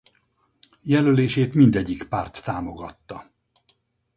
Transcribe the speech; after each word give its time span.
Jelölését 0.81 1.53
mindegyik 1.53 2.03
párt 2.03 2.43
támogatta. 2.43 3.31